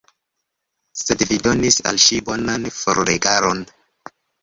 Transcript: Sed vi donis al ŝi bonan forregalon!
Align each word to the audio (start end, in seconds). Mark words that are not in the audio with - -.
Sed 1.01 1.21
vi 1.33 1.37
donis 1.49 1.79
al 1.91 2.01
ŝi 2.07 2.19
bonan 2.33 2.69
forregalon! 2.81 3.67